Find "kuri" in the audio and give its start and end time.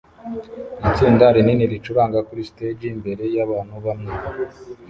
2.27-2.41